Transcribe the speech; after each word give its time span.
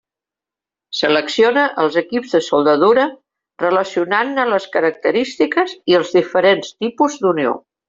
Selecciona 0.99 1.65
els 1.83 1.97
equips 2.01 2.33
de 2.37 2.41
soldadura, 2.45 3.05
relacionant-ne 3.65 4.47
les 4.55 4.67
característiques 4.79 5.77
i 5.93 5.99
els 6.01 6.17
diferents 6.19 6.75
tipus 6.75 7.21
d'unió. 7.25 7.55